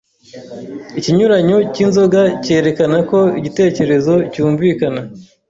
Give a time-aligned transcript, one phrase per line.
[0.99, 5.01] ikinyuranyo cy'inzoga cyerekana ko igitekerezo cyumvikana